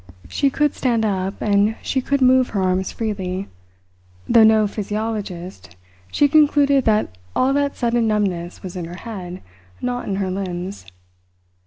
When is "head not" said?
8.95-10.07